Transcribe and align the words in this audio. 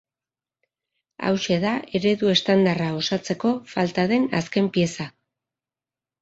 Hauxe 1.27 1.57
da 1.65 1.73
eredu 1.99 2.31
estandarra 2.35 2.87
osatzeko 3.01 3.53
falta 3.75 4.07
den 4.13 4.27
azken 4.41 4.73
pieza. 4.79 5.09